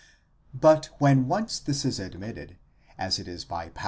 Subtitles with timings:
[0.55, 2.57] But when once this is admitted,
[2.97, 3.79] as it is by Paulus and 8.